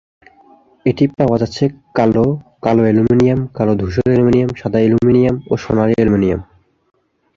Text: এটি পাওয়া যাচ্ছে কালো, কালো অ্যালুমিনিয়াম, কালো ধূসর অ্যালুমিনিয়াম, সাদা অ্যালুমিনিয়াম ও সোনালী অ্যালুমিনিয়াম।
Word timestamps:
এটি 0.85 1.03
পাওয়া 1.17 1.37
যাচ্ছে 1.41 1.63
কালো, 1.97 2.25
কালো 2.61 2.81
অ্যালুমিনিয়াম, 2.83 3.39
কালো 3.57 3.73
ধূসর 3.75 4.05
অ্যালুমিনিয়াম, 4.09 4.49
সাদা 4.59 4.79
অ্যালুমিনিয়াম 4.81 5.35
ও 5.51 5.53
সোনালী 5.63 5.95
অ্যালুমিনিয়াম। 5.97 6.41